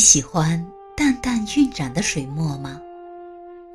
[0.00, 2.80] 喜欢淡淡晕染的水墨吗？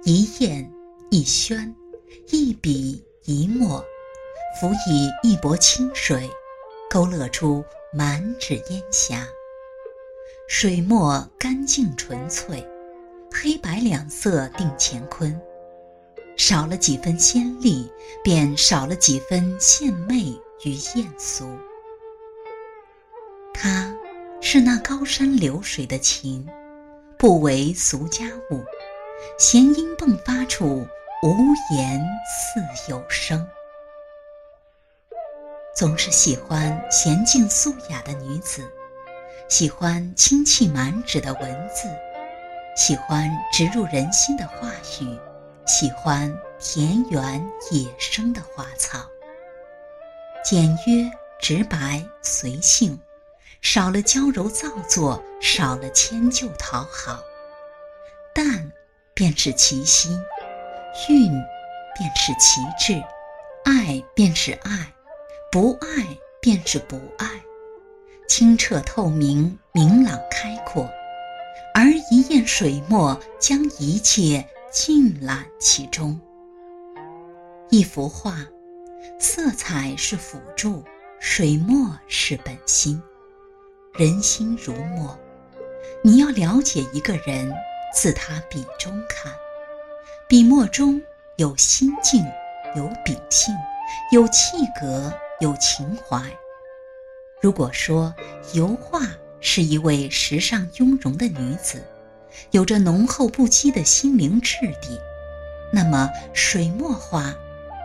[0.03, 0.67] 一砚
[1.11, 1.73] 一宣，
[2.31, 3.79] 一笔一墨，
[4.59, 6.27] 辅以一波清水，
[6.89, 9.25] 勾勒出满纸烟霞。
[10.47, 12.67] 水墨干净纯粹，
[13.31, 15.39] 黑白两色定乾坤。
[16.37, 17.89] 少了几分鲜丽，
[18.23, 20.23] 便少了几分献媚
[20.63, 21.47] 与艳俗。
[23.53, 23.95] 他
[24.41, 26.47] 是那高山流水的情，
[27.17, 28.63] 不为俗家物，
[29.37, 30.87] 弦音迸发处，
[31.23, 31.35] 无
[31.75, 33.45] 言似有声。
[35.75, 38.69] 总是喜欢娴静素雅的女子，
[39.49, 41.89] 喜欢清气满纸的文字，
[42.77, 45.17] 喜欢植入人心的话语。
[45.67, 48.99] 喜欢田园野生的花草，
[50.43, 52.99] 简约直白随性，
[53.65, 57.19] 少了娇柔造作，少了迁就讨好，
[58.31, 58.71] 淡
[59.15, 60.11] 便是其心，
[61.09, 61.31] 韵
[61.97, 63.03] 便是其志，
[63.63, 64.93] 爱便是爱，
[65.51, 65.87] 不爱
[66.39, 67.27] 便是不爱，
[68.27, 70.87] 清澈透明，明朗开阔，
[71.73, 74.47] 而一砚水墨将一切。
[74.71, 76.19] 尽览其中。
[77.69, 78.45] 一幅画，
[79.19, 80.83] 色彩是辅助，
[81.21, 83.01] 水墨是本心。
[83.97, 85.17] 人心如墨，
[86.01, 87.49] 你要了解一个人，
[87.93, 89.31] 自他笔中看。
[90.27, 91.01] 笔墨中
[91.37, 92.21] 有心境，
[92.75, 93.55] 有秉性，
[94.11, 96.21] 有气格，有情怀。
[97.39, 98.13] 如果说
[98.51, 98.99] 油画
[99.39, 101.81] 是一位时尚雍容的女子，
[102.51, 104.99] 有着浓厚不羁的心灵质地，
[105.71, 107.33] 那么水墨画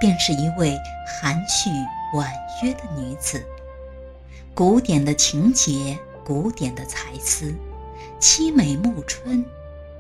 [0.01, 0.77] 便是一位
[1.07, 1.71] 含蓄
[2.17, 2.29] 婉
[2.65, 3.41] 约的女子。
[4.55, 7.55] 古典的情节，古典的才思，
[8.21, 9.45] 凄美暮春，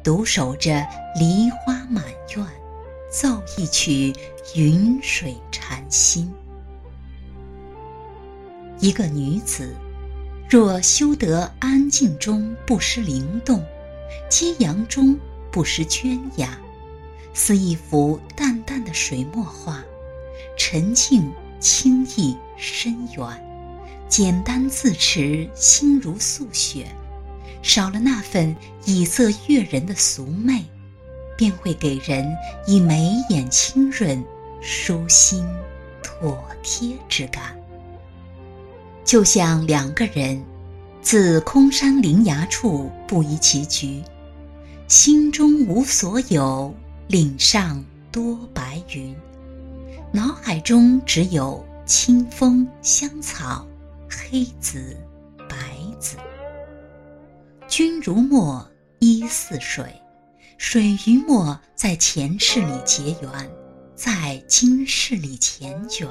[0.02, 0.86] 独守着
[1.18, 2.04] 梨花满
[2.36, 2.46] 院，
[3.10, 4.12] 奏一曲
[4.54, 6.30] 云水禅心。
[8.80, 9.74] 一个女子，
[10.48, 13.64] 若修得安静中不失灵动。
[14.28, 15.16] 激扬中
[15.52, 16.58] 不失娟雅，
[17.32, 19.82] 似一幅淡淡的水墨画，
[20.56, 23.49] 沉静、清逸、深远，
[24.10, 26.86] 简单自持，心如素雪。
[27.62, 28.54] 少了那份
[28.84, 30.62] 以色悦人的俗媚，
[31.38, 32.30] 便会给人
[32.66, 34.22] 以眉眼清润、
[34.60, 35.42] 舒心、
[36.02, 37.56] 妥帖之感。
[39.04, 40.38] 就像两个人。
[41.02, 44.02] 自空山灵崖处不移棋局，
[44.86, 46.74] 心中无所有，
[47.08, 47.82] 岭上
[48.12, 49.16] 多白云，
[50.12, 53.66] 脑海中只有清风、香草、
[54.10, 54.96] 黑子、
[55.48, 55.56] 白
[55.98, 56.16] 子。
[57.68, 59.84] 君如墨，一似水，
[60.58, 63.50] 水与墨在前世里结缘，
[63.94, 66.08] 在今世里缱绻。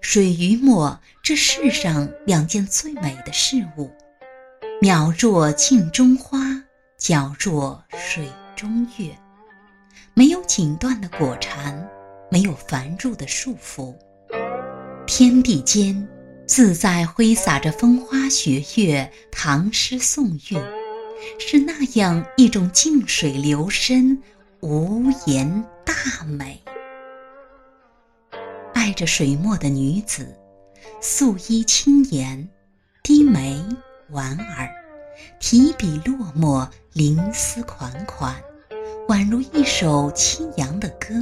[0.00, 3.90] 水与墨，这世上两件最美的事物，
[4.80, 6.38] 渺若镜中花，
[6.98, 9.16] 皎若水中月。
[10.14, 11.88] 没有锦缎的裹缠，
[12.30, 13.96] 没有繁缛的束缚，
[15.06, 16.06] 天地间
[16.54, 20.62] 自在挥洒着风花雪月、唐诗宋韵，
[21.38, 24.22] 是那样一种静水流深、
[24.60, 25.94] 无言大
[26.26, 26.62] 美。
[28.74, 30.36] 爱着水墨的女子，
[31.00, 32.46] 素衣轻颜，
[33.02, 33.58] 低眉
[34.10, 34.68] 莞尔，
[35.40, 38.36] 提笔落墨，灵思款款，
[39.08, 41.14] 宛如一首清扬的歌。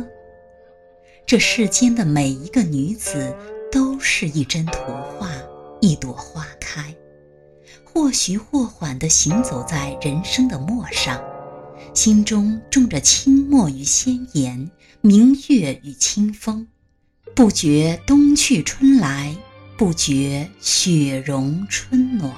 [1.24, 3.32] 这世间的每一个女子，
[4.00, 4.78] 是一帧图
[5.18, 5.30] 画，
[5.80, 6.94] 一朵花开，
[7.84, 11.22] 或徐或缓地行走在人生的陌上，
[11.94, 14.70] 心中种着清墨与鲜艳，
[15.00, 16.66] 明月与清风。
[17.34, 19.36] 不觉冬去春来，
[19.76, 22.32] 不觉雪融春暖。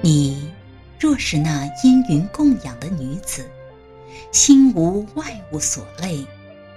[0.00, 0.50] 你
[0.98, 3.44] 若是那烟云供养的女子，
[4.32, 6.24] 心无外物所累，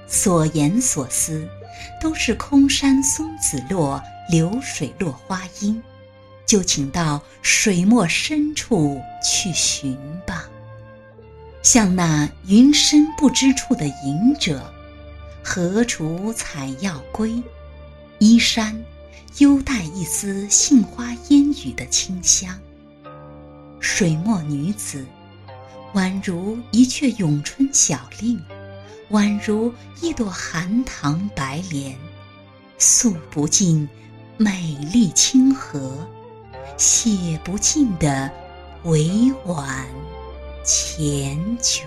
[0.07, 1.47] 所言所思。
[1.99, 5.81] 都是空山松子落，流水落花阴，
[6.45, 9.97] 就请到水墨深处去寻
[10.27, 10.47] 吧。
[11.63, 14.71] 像那云深不知处的隐者，
[15.41, 17.41] 何处采药归？
[18.19, 18.79] 衣衫
[19.37, 22.59] 犹带一丝杏花烟雨的清香。
[23.81, 25.03] 水墨女子，
[25.95, 28.39] 宛如一阙咏春小令，
[29.09, 31.97] 宛如一朵寒塘白莲，
[32.77, 33.89] 诉不尽
[34.37, 36.07] 美丽清和，
[36.77, 38.31] 写不尽的
[38.83, 39.87] 委婉
[40.63, 41.81] 缱绻。